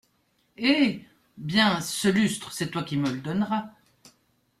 Eh! 0.57 1.01
bien, 1.37 1.79
ce 1.79 2.07
lustre, 2.07 2.51
c’est 2.53 2.71
toi 2.71 2.81
qui 2.81 2.97
me 2.97 3.07
le 3.11 3.19
donneras. 3.21 3.69